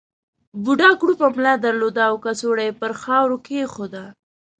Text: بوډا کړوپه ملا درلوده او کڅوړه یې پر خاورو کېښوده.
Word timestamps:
بوډا 0.63 0.89
کړوپه 0.99 1.27
ملا 1.35 1.53
درلوده 1.63 2.01
او 2.09 2.15
کڅوړه 2.23 2.63
یې 2.67 2.73
پر 2.81 2.91
خاورو 3.01 3.37
کېښوده. 3.45 4.03